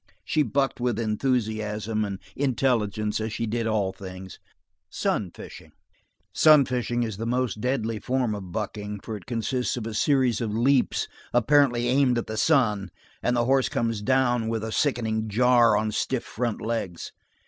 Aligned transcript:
She 0.25 0.41
bucked 0.41 0.79
with 0.79 0.97
enthusiasm 0.97 2.03
and 2.03 2.17
intelligence, 2.35 3.21
as 3.21 3.31
she 3.31 3.45
did 3.45 3.67
all 3.67 3.91
things. 3.93 4.39
Sun 4.89 5.29
fishing, 5.35 5.73
sun 6.33 6.65
fishing 6.65 7.03
is 7.03 7.17
the 7.17 7.27
most 7.27 7.61
deadly 7.61 7.99
form 7.99 8.33
of 8.33 8.51
bucking, 8.51 9.01
for 9.03 9.15
it 9.15 9.27
consists 9.27 9.77
of 9.77 9.85
a 9.85 9.93
series 9.93 10.41
of 10.41 10.55
leaps 10.57 11.07
apparently 11.35 11.87
aimed 11.87 12.17
at 12.17 12.25
the 12.25 12.35
sun, 12.37 12.89
and 13.21 13.37
the 13.37 13.45
horse 13.45 13.69
comes 13.69 14.01
down 14.01 14.47
with 14.49 14.63
a 14.63 14.71
sickening 14.71 15.27
jar 15.29 15.77
on 15.77 15.91
stiff 15.91 16.23
front 16.23 16.61
legs. 16.61 17.11